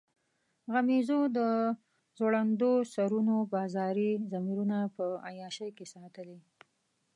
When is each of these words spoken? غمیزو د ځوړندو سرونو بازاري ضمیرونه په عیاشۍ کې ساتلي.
غمیزو 0.73 1.19
د 1.37 1.39
ځوړندو 2.17 2.71
سرونو 2.93 3.35
بازاري 3.53 4.11
ضمیرونه 4.31 4.77
په 4.95 5.05
عیاشۍ 5.27 5.69
کې 5.77 5.85
ساتلي. 5.93 6.39